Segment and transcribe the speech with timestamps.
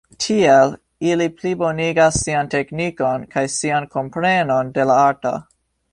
[0.25, 0.71] Tiel
[1.09, 5.35] ili plibonigas sian teknikon kaj sian komprenon de la arto.